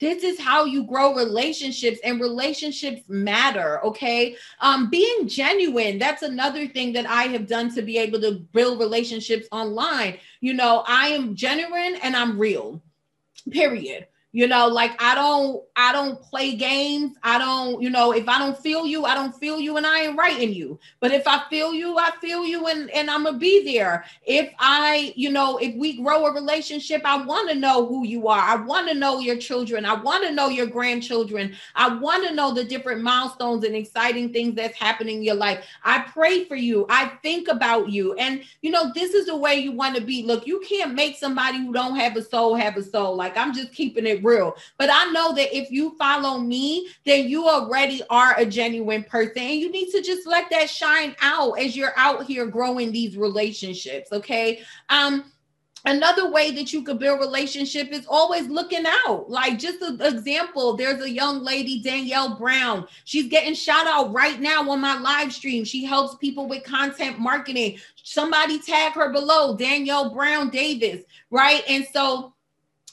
this 0.00 0.24
is 0.24 0.38
how 0.40 0.64
you 0.64 0.84
grow 0.84 1.14
relationships 1.14 2.00
and 2.02 2.20
relationships 2.20 3.02
matter 3.08 3.84
okay? 3.84 4.36
Um 4.60 4.90
being 4.90 5.28
genuine 5.28 5.98
that's 5.98 6.22
another 6.22 6.66
thing 6.66 6.92
that 6.94 7.06
i 7.06 7.24
have 7.34 7.46
done 7.46 7.72
to 7.76 7.82
be 7.82 7.98
able 7.98 8.20
to 8.20 8.32
build 8.52 8.80
relationships 8.80 9.46
online. 9.52 10.18
You 10.40 10.54
know 10.54 10.82
i 10.88 11.08
am 11.08 11.36
genuine 11.36 11.94
and 12.02 12.16
i'm 12.16 12.38
real 12.38 12.82
period 13.50 14.06
you 14.32 14.46
know 14.46 14.66
like 14.66 15.00
i 15.00 15.14
don't 15.14 15.62
i 15.76 15.92
don't 15.92 16.20
play 16.20 16.54
games. 16.54 17.16
I 17.22 17.38
don't 17.38 17.80
you 17.80 17.90
know 17.90 18.12
if 18.12 18.28
i 18.28 18.38
don't 18.38 18.58
feel 18.58 18.86
you 18.86 19.04
i 19.04 19.14
don't 19.14 19.34
feel 19.34 19.60
you 19.60 19.76
and 19.76 19.86
i 19.86 20.04
ain't 20.04 20.18
writing 20.18 20.52
you. 20.52 20.78
But 21.00 21.12
if 21.12 21.26
i 21.26 21.42
feel 21.48 21.72
you 21.72 21.98
i 21.98 22.10
feel 22.20 22.44
you 22.44 22.66
and 22.66 22.90
and 22.90 23.10
i'm 23.10 23.24
gonna 23.24 23.38
be 23.38 23.64
there. 23.64 24.04
If 24.26 24.52
i 24.58 25.12
you 25.16 25.30
know 25.30 25.58
if 25.58 25.74
we 25.76 26.02
grow 26.02 26.26
a 26.26 26.32
relationship 26.32 27.02
i 27.04 27.22
want 27.22 27.50
to 27.50 27.54
know 27.54 27.86
who 27.86 28.06
you 28.06 28.28
are. 28.28 28.40
I 28.40 28.56
want 28.56 28.88
to 28.88 28.94
know 28.94 29.20
your 29.20 29.36
children. 29.36 29.84
I 29.84 29.94
want 29.94 30.24
to 30.24 30.32
know 30.32 30.48
your 30.48 30.66
grandchildren. 30.66 31.54
I 31.74 31.94
want 31.94 32.26
to 32.26 32.34
know 32.34 32.54
the 32.54 32.64
different 32.64 33.02
milestones 33.02 33.64
and 33.64 33.76
exciting 33.76 34.32
things 34.32 34.54
that's 34.54 34.76
happening 34.76 35.18
in 35.18 35.22
your 35.22 35.34
life. 35.34 35.64
I 35.84 36.00
pray 36.00 36.44
for 36.44 36.56
you. 36.56 36.86
I 36.88 37.06
think 37.22 37.48
about 37.48 37.90
you. 37.90 38.14
And 38.14 38.44
you 38.62 38.70
know 38.70 38.90
this 38.94 39.12
is 39.12 39.26
the 39.26 39.36
way 39.36 39.56
you 39.56 39.72
want 39.72 39.96
to 39.96 40.02
be. 40.02 40.22
Look 40.22 40.46
you 40.46 40.60
can't 40.60 40.94
make 40.94 41.16
somebody 41.16 41.58
who 41.58 41.72
don't 41.72 41.96
have 41.96 42.16
a 42.16 42.22
soul 42.22 42.54
have 42.54 42.76
a 42.78 42.82
soul. 42.82 43.14
Like 43.14 43.36
i'm 43.36 43.52
just 43.52 43.72
keeping 43.72 44.06
it 44.06 44.21
real. 44.22 44.56
But 44.78 44.90
I 44.92 45.10
know 45.10 45.34
that 45.34 45.56
if 45.56 45.70
you 45.70 45.96
follow 45.96 46.38
me, 46.38 46.88
then 47.04 47.28
you 47.28 47.48
already 47.48 48.02
are 48.10 48.34
a 48.38 48.46
genuine 48.46 49.04
person. 49.04 49.38
And 49.38 49.60
you 49.60 49.70
need 49.70 49.90
to 49.90 50.02
just 50.02 50.26
let 50.26 50.50
that 50.50 50.70
shine 50.70 51.14
out 51.20 51.58
as 51.58 51.76
you're 51.76 51.96
out 51.96 52.24
here 52.24 52.46
growing 52.46 52.92
these 52.92 53.16
relationships. 53.16 54.12
Okay. 54.12 54.62
Um, 54.88 55.32
another 55.84 56.30
way 56.30 56.50
that 56.52 56.72
you 56.72 56.82
could 56.82 56.98
build 56.98 57.20
relationship 57.20 57.88
is 57.90 58.06
always 58.08 58.46
looking 58.48 58.84
out 58.86 59.28
like 59.28 59.58
just 59.58 59.82
an 59.82 60.00
example 60.00 60.76
there's 60.76 61.02
a 61.02 61.10
young 61.10 61.42
lady 61.42 61.82
danielle 61.82 62.36
brown 62.36 62.86
she's 63.04 63.28
getting 63.28 63.54
shout 63.54 63.86
out 63.86 64.12
right 64.12 64.40
now 64.40 64.68
on 64.70 64.80
my 64.80 64.98
live 64.98 65.32
stream 65.32 65.64
she 65.64 65.84
helps 65.84 66.14
people 66.16 66.46
with 66.46 66.62
content 66.62 67.18
marketing 67.18 67.78
somebody 68.02 68.58
tag 68.60 68.92
her 68.92 69.12
below 69.12 69.56
danielle 69.56 70.14
brown 70.14 70.50
davis 70.50 71.02
right 71.30 71.64
and 71.68 71.86
so 71.92 72.32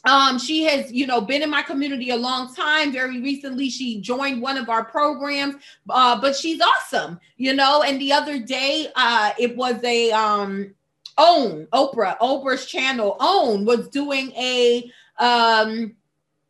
um, 0.05 0.39
she 0.39 0.63
has, 0.63 0.91
you 0.91 1.05
know, 1.05 1.21
been 1.21 1.41
in 1.41 1.49
my 1.49 1.61
community 1.61 2.11
a 2.11 2.15
long 2.15 2.53
time. 2.53 2.91
Very 2.91 3.19
recently, 3.21 3.69
she 3.69 3.99
joined 3.99 4.41
one 4.41 4.57
of 4.57 4.69
our 4.69 4.85
programs, 4.85 5.55
uh, 5.89 6.19
but 6.19 6.35
she's 6.35 6.61
awesome, 6.61 7.19
you 7.37 7.53
know. 7.53 7.83
And 7.83 7.99
the 7.99 8.13
other 8.13 8.39
day, 8.39 8.87
uh, 8.95 9.31
it 9.37 9.55
was 9.57 9.83
a 9.83 10.11
um, 10.11 10.73
OWN 11.17 11.67
Oprah, 11.73 12.17
Oprah's 12.19 12.65
channel, 12.65 13.17
OWN 13.19 13.65
was 13.65 13.89
doing 13.89 14.31
a 14.33 14.89
um, 15.17 15.95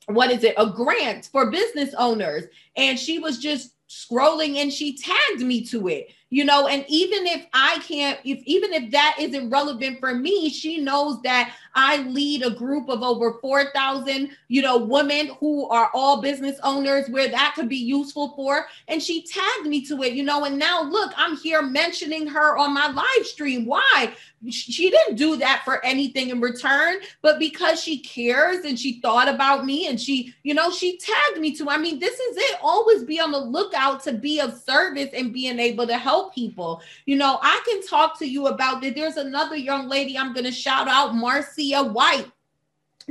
what 0.05 0.31
is 0.31 0.43
it? 0.43 0.55
A 0.57 0.67
grant 0.67 1.29
for 1.31 1.49
business 1.49 1.93
owners, 1.97 2.45
and 2.75 2.99
she 2.99 3.19
was 3.19 3.39
just 3.39 3.73
scrolling 3.89 4.57
and 4.57 4.71
she 4.71 4.95
tagged 4.95 5.41
me 5.41 5.65
to 5.65 5.87
it 5.87 6.09
you 6.29 6.45
know 6.45 6.67
and 6.67 6.85
even 6.87 7.25
if 7.25 7.45
i 7.53 7.79
can't 7.87 8.19
if 8.23 8.41
even 8.45 8.73
if 8.73 8.91
that 8.91 9.15
isn't 9.19 9.49
relevant 9.49 9.99
for 9.99 10.13
me 10.13 10.49
she 10.49 10.79
knows 10.79 11.21
that 11.21 11.53
i 11.75 11.97
lead 12.03 12.45
a 12.45 12.51
group 12.51 12.89
of 12.89 13.01
over 13.01 13.33
4000 13.41 14.29
you 14.47 14.61
know 14.61 14.77
women 14.77 15.31
who 15.39 15.67
are 15.69 15.89
all 15.93 16.21
business 16.21 16.59
owners 16.63 17.09
where 17.09 17.29
that 17.29 17.53
could 17.55 17.69
be 17.69 17.77
useful 17.77 18.33
for. 18.35 18.65
And 18.87 19.01
she 19.01 19.23
tagged 19.23 19.67
me 19.67 19.85
to 19.85 20.01
it 20.03 20.13
you 20.13 20.23
know 20.23 20.45
and 20.45 20.57
now 20.57 20.83
look 20.83 21.13
i'm 21.15 21.37
here 21.37 21.61
mentioning 21.61 22.27
her 22.27 22.57
on 22.57 22.73
my 22.73 22.87
live 22.89 23.25
stream. 23.25 23.65
Why? 23.65 24.13
She 24.49 24.89
didn't 24.89 25.15
do 25.15 25.35
that 25.37 25.63
for 25.65 25.83
anything 25.85 26.29
in 26.29 26.41
return 26.41 26.97
but 27.21 27.39
because 27.39 27.81
she 27.81 27.99
cares 27.99 28.65
and 28.65 28.79
she 28.79 28.99
thought 29.01 29.27
about 29.27 29.65
me 29.65 29.87
and 29.87 29.99
she 29.99 30.33
you 30.43 30.53
know 30.53 30.71
she 30.71 30.97
tagged 30.97 31.39
me 31.39 31.55
to 31.55 31.69
i 31.69 31.77
mean 31.77 31.99
this 31.99 32.19
is 32.19 32.37
it. 32.37 32.57
Always 32.61 33.03
be 33.03 33.19
on 33.19 33.31
the 33.31 33.39
lookout 33.39 34.03
to 34.03 34.13
be 34.13 34.39
of 34.39 34.57
service 34.57 35.09
and 35.13 35.33
being 35.33 35.59
able 35.59 35.87
to 35.87 35.97
help 35.97 36.18
help 36.19 36.35
people. 36.35 36.81
You 37.05 37.17
know, 37.17 37.39
I 37.41 37.61
can 37.65 37.85
talk 37.85 38.17
to 38.19 38.27
you 38.27 38.47
about 38.47 38.81
that. 38.81 38.95
There's 38.95 39.17
another 39.17 39.55
young 39.55 39.87
lady 39.87 40.17
I'm 40.17 40.33
going 40.33 40.45
to 40.45 40.51
shout 40.51 40.87
out, 40.87 41.15
Marcia 41.15 41.83
White 41.83 42.31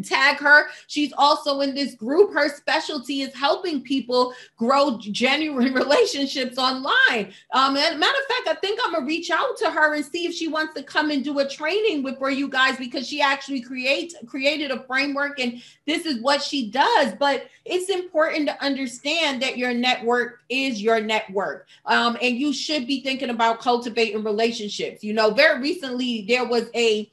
tag 0.03 0.39
her. 0.39 0.67
She's 0.87 1.13
also 1.17 1.61
in 1.61 1.75
this 1.75 1.95
group. 1.95 2.33
Her 2.33 2.49
specialty 2.49 3.23
is 3.23 3.35
helping 3.35 3.83
people 3.83 4.35
grow 4.57 4.99
genuine 4.99 5.75
relationships 5.75 6.59
online. 6.59 7.33
Um, 7.53 7.77
and 7.77 7.99
matter 7.99 8.19
of 8.19 8.37
fact, 8.37 8.49
I 8.49 8.57
think 8.61 8.81
I'm 8.85 8.93
gonna 8.93 9.07
reach 9.07 9.31
out 9.31 9.57
to 9.59 9.71
her 9.71 9.95
and 9.95 10.05
see 10.05 10.27
if 10.27 10.35
she 10.35 10.49
wants 10.49 10.75
to 10.75 10.83
come 10.83 11.11
and 11.11 11.25
do 11.25 11.39
a 11.39 11.49
training 11.49 12.03
with 12.03 12.19
for 12.19 12.31
you 12.31 12.49
guys 12.49 12.77
because 12.77 13.07
she 13.09 13.21
actually 13.21 13.61
creates 13.61 14.15
created 14.27 14.71
a 14.71 14.83
framework 14.85 15.39
and 15.39 15.63
this 15.87 16.05
is 16.07 16.21
what 16.21 16.43
she 16.43 16.71
does. 16.71 17.15
But 17.19 17.49
it's 17.65 17.91
important 17.91 18.49
to 18.49 18.65
understand 18.65 19.43
that 19.43 19.59
your 19.59 19.75
network 19.75 20.41
is 20.49 20.83
your 20.83 21.01
network, 21.01 21.67
um, 21.87 22.17
and 22.23 22.37
you 22.37 22.53
should 22.53 22.87
be 22.87 23.03
thinking 23.03 23.31
about 23.31 23.61
cultivating 23.61 24.25
relationships. 24.25 25.05
You 25.05 25.13
know, 25.13 25.31
very 25.31 25.61
recently 25.61 26.25
there 26.27 26.47
was 26.47 26.71
a 26.75 27.11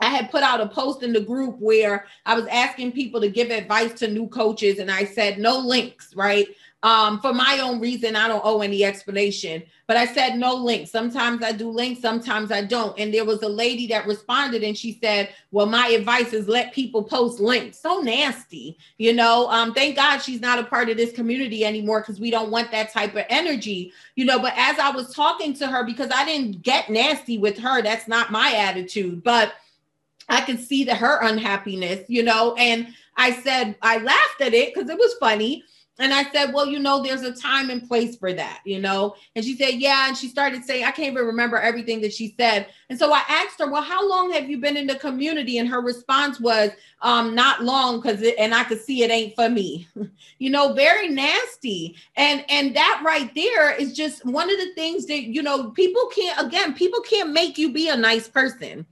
I 0.00 0.06
had 0.06 0.30
put 0.30 0.42
out 0.42 0.60
a 0.60 0.68
post 0.68 1.02
in 1.02 1.12
the 1.12 1.20
group 1.20 1.56
where 1.58 2.06
I 2.24 2.34
was 2.34 2.46
asking 2.46 2.92
people 2.92 3.20
to 3.20 3.28
give 3.28 3.50
advice 3.50 3.92
to 4.00 4.08
new 4.08 4.28
coaches, 4.28 4.78
and 4.78 4.90
I 4.90 5.04
said 5.04 5.38
no 5.38 5.58
links, 5.58 6.14
right? 6.14 6.48
Um, 6.82 7.20
for 7.20 7.32
my 7.32 7.58
own 7.62 7.80
reason, 7.80 8.14
I 8.14 8.28
don't 8.28 8.44
owe 8.44 8.60
any 8.60 8.84
explanation, 8.84 9.62
but 9.88 9.96
I 9.96 10.06
said 10.06 10.36
no 10.36 10.54
links. 10.54 10.90
Sometimes 10.90 11.42
I 11.42 11.50
do 11.50 11.68
links, 11.68 12.00
sometimes 12.00 12.52
I 12.52 12.62
don't. 12.62 12.96
And 12.96 13.12
there 13.12 13.24
was 13.24 13.42
a 13.42 13.48
lady 13.48 13.88
that 13.88 14.06
responded 14.06 14.62
and 14.62 14.78
she 14.78 14.98
said, 15.02 15.30
Well, 15.50 15.66
my 15.66 15.88
advice 15.88 16.32
is 16.32 16.46
let 16.46 16.74
people 16.74 17.02
post 17.02 17.40
links. 17.40 17.80
So 17.80 18.00
nasty, 18.00 18.78
you 18.98 19.14
know. 19.14 19.48
Um, 19.48 19.74
thank 19.74 19.96
God 19.96 20.18
she's 20.18 20.40
not 20.40 20.60
a 20.60 20.64
part 20.64 20.88
of 20.88 20.96
this 20.96 21.12
community 21.12 21.64
anymore 21.64 22.02
because 22.02 22.20
we 22.20 22.30
don't 22.30 22.52
want 22.52 22.70
that 22.70 22.92
type 22.92 23.16
of 23.16 23.24
energy, 23.30 23.92
you 24.14 24.24
know. 24.24 24.38
But 24.38 24.52
as 24.56 24.78
I 24.78 24.90
was 24.90 25.12
talking 25.12 25.54
to 25.54 25.66
her, 25.66 25.82
because 25.82 26.10
I 26.14 26.24
didn't 26.24 26.62
get 26.62 26.88
nasty 26.88 27.36
with 27.38 27.58
her, 27.58 27.82
that's 27.82 28.06
not 28.06 28.30
my 28.30 28.52
attitude, 28.52 29.24
but 29.24 29.54
I 30.28 30.40
could 30.40 30.60
see 30.60 30.84
the 30.84 30.94
her 30.94 31.20
unhappiness, 31.22 32.04
you 32.08 32.22
know, 32.22 32.54
and 32.54 32.88
I 33.16 33.32
said 33.40 33.76
I 33.82 33.98
laughed 33.98 34.40
at 34.40 34.54
it 34.54 34.74
because 34.74 34.90
it 34.90 34.98
was 34.98 35.14
funny. 35.20 35.64
And 35.98 36.12
I 36.12 36.24
said, 36.30 36.52
Well, 36.52 36.66
you 36.66 36.78
know, 36.78 37.02
there's 37.02 37.22
a 37.22 37.32
time 37.32 37.70
and 37.70 37.86
place 37.86 38.16
for 38.16 38.32
that, 38.32 38.60
you 38.66 38.78
know? 38.78 39.16
And 39.34 39.44
she 39.44 39.56
said, 39.56 39.74
Yeah. 39.74 40.08
And 40.08 40.16
she 40.16 40.28
started 40.28 40.62
saying, 40.64 40.84
I 40.84 40.90
can't 40.90 41.12
even 41.12 41.24
remember 41.24 41.56
everything 41.56 42.02
that 42.02 42.12
she 42.12 42.34
said. 42.38 42.66
And 42.90 42.98
so 42.98 43.12
I 43.12 43.22
asked 43.28 43.58
her, 43.60 43.70
Well, 43.70 43.82
how 43.82 44.06
long 44.06 44.30
have 44.32 44.48
you 44.50 44.58
been 44.58 44.76
in 44.76 44.86
the 44.86 44.96
community? 44.96 45.56
And 45.58 45.68
her 45.68 45.80
response 45.80 46.38
was, 46.38 46.70
um, 47.00 47.34
Not 47.34 47.64
long, 47.64 48.00
because 48.00 48.22
and 48.38 48.54
I 48.54 48.64
could 48.64 48.80
see 48.80 49.04
it 49.04 49.10
ain't 49.10 49.34
for 49.34 49.48
me. 49.48 49.88
you 50.38 50.50
know, 50.50 50.74
very 50.74 51.08
nasty. 51.08 51.96
And 52.16 52.44
and 52.50 52.76
that 52.76 53.02
right 53.04 53.34
there 53.34 53.72
is 53.72 53.94
just 53.94 54.24
one 54.26 54.50
of 54.50 54.58
the 54.58 54.74
things 54.74 55.06
that, 55.06 55.22
you 55.22 55.42
know, 55.42 55.70
people 55.70 56.06
can't, 56.14 56.46
again, 56.46 56.74
people 56.74 57.00
can't 57.00 57.32
make 57.32 57.56
you 57.56 57.72
be 57.72 57.88
a 57.88 57.96
nice 57.96 58.28
person 58.28 58.84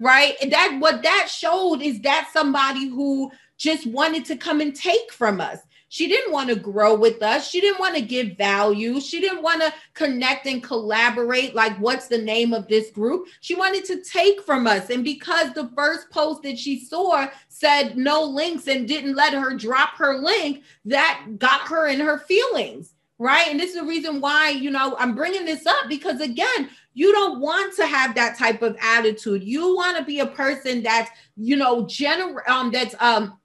right? 0.00 0.34
And 0.42 0.52
that 0.52 0.76
what 0.80 1.02
that 1.02 1.28
showed 1.28 1.82
is 1.82 2.00
that 2.00 2.30
somebody 2.32 2.88
who 2.88 3.30
just 3.56 3.86
wanted 3.86 4.24
to 4.26 4.36
come 4.36 4.60
and 4.60 4.74
take 4.74 5.12
from 5.12 5.40
us. 5.40 5.58
She 5.88 6.08
didn't 6.08 6.32
want 6.32 6.48
to 6.48 6.56
grow 6.56 6.96
with 6.96 7.22
us. 7.22 7.48
She 7.48 7.60
didn't 7.60 7.78
want 7.78 7.94
to 7.94 8.02
give 8.02 8.36
value. 8.36 9.00
She 9.00 9.20
didn't 9.20 9.44
want 9.44 9.62
to 9.62 9.72
connect 9.92 10.44
and 10.46 10.60
collaborate. 10.60 11.54
Like, 11.54 11.76
what's 11.78 12.08
the 12.08 12.18
name 12.18 12.52
of 12.52 12.66
this 12.66 12.90
group? 12.90 13.28
She 13.40 13.54
wanted 13.54 13.84
to 13.84 14.02
take 14.02 14.42
from 14.42 14.66
us. 14.66 14.90
And 14.90 15.04
because 15.04 15.52
the 15.52 15.70
first 15.76 16.10
post 16.10 16.42
that 16.42 16.58
she 16.58 16.80
saw 16.80 17.28
said 17.46 17.96
no 17.96 18.24
links 18.24 18.66
and 18.66 18.88
didn't 18.88 19.14
let 19.14 19.34
her 19.34 19.54
drop 19.54 19.90
her 19.96 20.18
link, 20.18 20.64
that 20.84 21.38
got 21.38 21.60
her 21.68 21.86
in 21.86 22.00
her 22.00 22.18
feelings 22.18 22.94
right? 23.18 23.48
And 23.48 23.60
this 23.60 23.70
is 23.70 23.76
the 23.76 23.86
reason 23.86 24.20
why, 24.20 24.50
you 24.50 24.70
know, 24.70 24.96
I'm 24.98 25.14
bringing 25.14 25.44
this 25.44 25.66
up 25.66 25.88
because 25.88 26.20
again, 26.20 26.68
you 26.94 27.12
don't 27.12 27.40
want 27.40 27.74
to 27.76 27.86
have 27.86 28.14
that 28.14 28.38
type 28.38 28.62
of 28.62 28.76
attitude. 28.80 29.44
You 29.44 29.74
want 29.74 29.98
to 29.98 30.04
be 30.04 30.20
a 30.20 30.26
person 30.26 30.82
that's, 30.82 31.10
you 31.36 31.56
know, 31.56 31.86
general 31.86 32.40
um 32.48 32.70
that's 32.70 32.94
um 33.00 33.38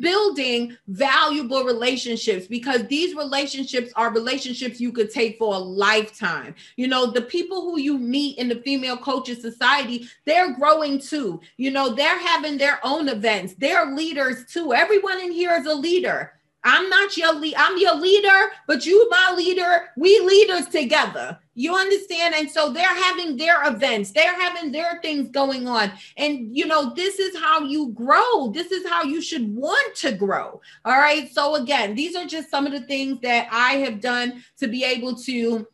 building 0.00 0.76
valuable 0.88 1.62
relationships 1.62 2.46
because 2.46 2.84
these 2.88 3.14
relationships 3.14 3.92
are 3.94 4.12
relationships 4.12 4.80
you 4.80 4.90
could 4.90 5.10
take 5.10 5.38
for 5.38 5.54
a 5.54 5.58
lifetime. 5.58 6.54
You 6.76 6.88
know, 6.88 7.06
the 7.12 7.22
people 7.22 7.62
who 7.62 7.78
you 7.78 7.96
meet 7.96 8.38
in 8.38 8.48
the 8.48 8.56
female 8.62 8.96
coaches 8.96 9.40
society, 9.40 10.08
they're 10.24 10.54
growing 10.54 10.98
too. 10.98 11.40
You 11.56 11.70
know, 11.70 11.94
they're 11.94 12.18
having 12.18 12.58
their 12.58 12.80
own 12.82 13.08
events. 13.08 13.54
They're 13.58 13.94
leaders 13.94 14.44
too. 14.46 14.72
Everyone 14.72 15.20
in 15.20 15.30
here 15.30 15.52
is 15.52 15.66
a 15.66 15.74
leader. 15.74 16.32
I'm 16.66 16.90
not 16.90 17.16
your 17.16 17.32
lead. 17.32 17.54
I'm 17.56 17.78
your 17.78 17.94
leader, 17.94 18.50
but 18.66 18.84
you 18.84 19.08
my 19.08 19.34
leader. 19.36 19.90
We 19.96 20.18
leaders 20.18 20.66
together. 20.66 21.38
You 21.54 21.74
understand? 21.76 22.34
And 22.34 22.50
so 22.50 22.72
they're 22.72 22.84
having 22.84 23.36
their 23.36 23.66
events. 23.72 24.10
They're 24.10 24.34
having 24.34 24.72
their 24.72 24.98
things 25.00 25.30
going 25.30 25.68
on. 25.68 25.92
And 26.16 26.54
you 26.54 26.66
know, 26.66 26.92
this 26.92 27.20
is 27.20 27.38
how 27.38 27.60
you 27.60 27.90
grow. 27.90 28.50
This 28.50 28.72
is 28.72 28.86
how 28.86 29.04
you 29.04 29.22
should 29.22 29.54
want 29.54 29.94
to 29.98 30.10
grow. 30.10 30.60
All 30.84 30.98
right. 30.98 31.32
So 31.32 31.54
again, 31.54 31.94
these 31.94 32.16
are 32.16 32.26
just 32.26 32.50
some 32.50 32.66
of 32.66 32.72
the 32.72 32.82
things 32.82 33.20
that 33.20 33.48
I 33.52 33.74
have 33.74 34.00
done 34.00 34.42
to 34.58 34.66
be 34.66 34.82
able 34.82 35.14
to 35.18 35.66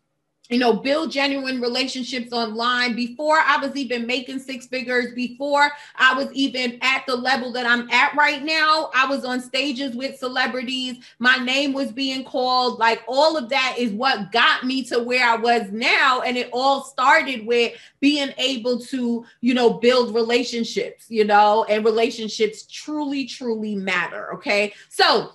you 0.53 0.59
know, 0.59 0.75
build 0.75 1.11
genuine 1.11 1.61
relationships 1.61 2.33
online 2.33 2.95
before 2.95 3.39
I 3.39 3.57
was 3.57 3.75
even 3.75 4.07
making 4.07 4.39
six 4.39 4.67
figures, 4.67 5.15
before 5.15 5.71
I 5.97 6.15
was 6.15 6.31
even 6.33 6.79
at 6.83 7.05
the 7.07 7.17
level 7.17 7.53
that 7.53 7.65
I'm 7.65 7.89
at 7.91 8.15
right 8.15 8.43
now. 8.43 8.91
I 8.95 9.07
was 9.07 9.25
on 9.25 9.41
stages 9.41 9.97
with 9.97 10.19
celebrities, 10.19 10.99
my 11.19 11.37
name 11.37 11.73
was 11.73 11.91
being 11.91 12.25
called. 12.25 12.79
Like, 12.79 13.03
all 13.09 13.37
of 13.37 13.49
that 13.49 13.77
is 13.79 13.93
what 13.93 14.31
got 14.31 14.65
me 14.65 14.85
to 14.85 15.03
where 15.03 15.27
I 15.27 15.37
was 15.37 15.71
now. 15.73 16.21
And 16.21 16.37
it 16.37 16.51
all 16.53 16.85
started 16.85 17.47
with 17.47 17.73
being 18.01 18.33
able 18.37 18.79
to, 18.81 19.25
you 19.41 19.55
know, 19.55 19.75
build 19.75 20.15
relationships, 20.15 21.07
you 21.09 21.25
know, 21.25 21.65
and 21.65 21.85
relationships 21.85 22.67
truly, 22.67 23.25
truly 23.25 23.75
matter. 23.75 24.35
Okay. 24.35 24.75
So, 24.91 25.33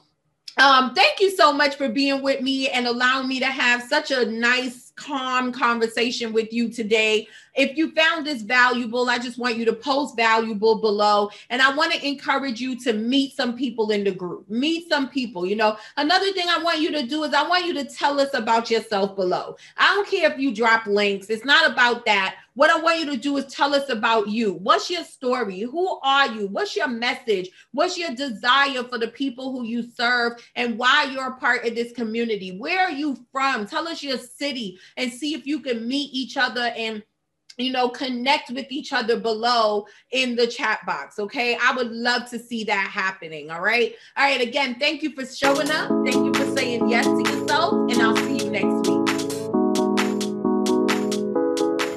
um, 0.58 0.94
thank 0.96 1.20
you 1.20 1.30
so 1.30 1.54
much 1.54 1.76
for 1.76 1.88
being 1.88 2.24
with 2.24 2.42
me 2.42 2.70
and 2.70 2.88
allowing 2.88 3.28
me 3.28 3.40
to 3.40 3.46
have 3.46 3.84
such 3.84 4.12
a 4.12 4.26
nice, 4.26 4.87
calm 4.98 5.54
conversation 5.54 6.34
with 6.34 6.52
you 6.52 6.70
today. 6.70 7.28
If 7.58 7.76
you 7.76 7.92
found 7.92 8.26
this 8.26 8.44
valuable, 8.44 9.10
I 9.10 9.18
just 9.18 9.40
want 9.40 9.58
you 9.58 9.66
to 9.66 9.74
post 9.74 10.16
valuable 10.16 10.80
below. 10.80 11.30
And 11.50 11.62
I 11.62 11.74
want 11.76 11.92
to 11.94 12.08
encourage 12.08 12.62
you 12.62 12.80
to 12.82 12.94
meet 12.94 13.36
some 13.36 13.58
people 13.58 13.90
in 13.92 14.04
the 14.04 14.12
group. 14.12 14.48
Meet 14.50 14.90
some 14.90 15.10
people. 15.10 15.46
You 15.46 15.56
know, 15.56 15.76
another 15.98 16.32
thing 16.34 16.48
I 16.48 16.62
want 16.62 16.80
you 16.80 16.92
to 16.92 17.04
do 17.04 17.24
is 17.24 17.34
I 17.34 17.48
want 17.48 17.66
you 17.66 17.74
to 17.74 17.84
tell 17.84 18.20
us 18.20 18.34
about 18.34 18.70
yourself 18.70 19.16
below. 19.16 19.58
I 19.78 19.96
don't 19.96 20.08
care 20.08 20.32
if 20.32 20.38
you 20.38 20.54
drop 20.54 20.86
links, 20.86 21.30
it's 21.30 21.46
not 21.46 21.70
about 21.70 22.06
that. 22.06 22.36
What 22.58 22.72
I 22.72 22.80
want 22.80 23.00
you 23.00 23.06
to 23.12 23.18
do 23.18 23.38
is 23.38 23.46
tell 23.54 23.76
us 23.76 23.88
about 23.90 24.30
you. 24.30 24.54
What's 24.54 24.90
your 24.90 25.04
story? 25.04 25.60
Who 25.60 26.00
are 26.02 26.28
you? 26.28 26.48
What's 26.48 26.76
your 26.76 26.88
message? 26.88 27.52
What's 27.72 28.00
your 28.00 28.16
desire 28.16 28.84
for 28.84 28.98
the 28.98 29.10
people 29.10 29.52
who 29.52 29.64
you 29.64 29.84
serve 29.84 30.44
and 30.56 30.76
why 30.76 31.04
you're 31.04 31.28
a 31.28 31.38
part 31.38 31.66
of 31.66 31.76
this 31.76 31.92
community? 31.92 32.58
Where 32.58 32.88
are 32.88 32.92
you 32.92 33.16
from? 33.32 33.68
Tell 33.68 33.88
us 33.88 34.02
your 34.02 34.18
city 34.18 34.80
and 34.96 35.14
see 35.14 35.36
if 35.36 35.46
you 35.46 35.60
can 35.60 35.88
meet 35.88 36.12
each 36.12 36.36
other 36.36 36.74
and 36.76 37.04
you 37.58 37.72
know, 37.72 37.90
connect 37.90 38.52
with 38.52 38.68
each 38.70 38.94
other 38.94 39.20
below 39.20 39.88
in 40.12 40.36
the 40.36 40.48
chat 40.48 40.80
box. 40.86 41.18
Okay. 41.20 41.58
I 41.62 41.76
would 41.76 41.92
love 41.92 42.30
to 42.30 42.40
see 42.40 42.64
that 42.66 42.90
happening. 42.90 43.50
All 43.50 43.62
right. 43.62 43.96
All 44.16 44.26
right. 44.26 44.42
Again, 44.42 44.76
thank 44.80 45.02
you 45.02 45.12
for 45.12 45.26
showing 45.26 45.72
up. 45.72 45.90
Thank 46.06 46.16
you 46.16 46.34
for 46.34 46.56
saying 46.56 46.88
yes 46.88 47.06
to 47.06 47.18
yourself. 47.18 47.74
And 47.92 48.02
I'll 48.02 48.16
see 48.16 48.46
you 48.46 48.52
next 48.52 48.88
week. 48.88 49.08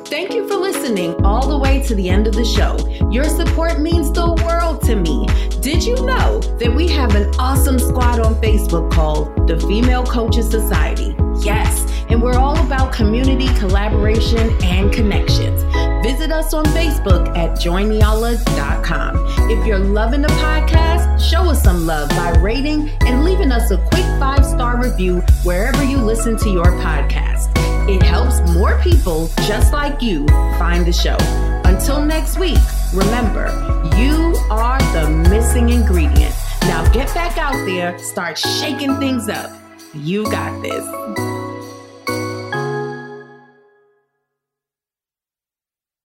Thank 0.07 0.35
you 0.35 0.49
for 0.49 0.57
listening 0.57 1.14
all 1.25 1.47
the 1.47 1.59
way 1.59 1.83
to 1.85 1.95
the 1.95 2.09
end 2.09 2.26
of 2.26 2.35
the 2.35 2.45
show. 2.45 2.76
Your 3.11 3.25
support 3.25 3.81
means 3.81 4.11
the 4.12 4.33
world 4.45 4.83
to 4.83 4.97
me. 4.97 5.26
Did 5.61 5.85
you 5.85 5.95
know 6.07 6.40
that 6.59 6.75
we 6.75 6.88
have 6.88 7.14
an 7.14 7.31
awesome 7.38 7.79
squad 7.79 8.19
on 8.19 8.35
Facebook 8.37 8.90
called 8.90 9.47
the 9.47 9.61
Female 9.61 10.05
Coaches 10.05 10.50
Society? 10.50 11.14
Yes 11.43 11.79
and 12.11 12.21
we're 12.21 12.37
all 12.37 12.59
about 12.67 12.93
community 12.93 13.47
collaboration 13.59 14.50
and 14.62 14.93
connections. 14.93 15.62
Visit 16.02 16.33
us 16.33 16.52
on 16.52 16.64
Facebook 16.67 17.29
at 17.37 17.59
joinnyala.com. 17.59 19.50
If 19.50 19.67
you're 19.67 19.79
loving 19.79 20.23
the 20.23 20.29
podcast, 20.29 21.21
show 21.21 21.43
us 21.43 21.62
some 21.62 21.87
love 21.87 22.09
by 22.11 22.31
rating 22.40 22.88
and 23.07 23.25
leaving 23.25 23.52
us 23.52 23.71
a 23.71 23.79
quick 23.93 24.05
five 24.19 24.45
star 24.45 24.83
review 24.83 25.21
wherever 25.45 25.85
you 25.85 25.99
listen 25.99 26.37
to 26.38 26.50
your 26.50 26.67
podcast. 26.83 27.49
It 27.88 28.02
helps 28.02 28.40
more 28.52 28.81
people 28.83 29.29
just 29.47 29.73
like 29.73 30.02
you 30.02 30.26
find 30.59 30.85
the 30.87 30.93
show. 30.93 31.17
Until 31.64 32.05
next 32.05 32.38
week, 32.38 32.59
remember, 32.93 33.47
you 33.97 34.37
are 34.50 34.81
the 34.93 35.09
missing 35.31 35.69
ingredient. 35.71 36.35
Now 36.62 36.88
get 36.93 37.12
back 37.14 37.38
out 37.38 37.64
there, 37.67 37.99
start 37.99 38.38
shaking 38.38 38.97
things 38.97 39.29
up. 39.29 39.50
You 39.95 40.25
got 40.25 40.61
this. 40.62 41.29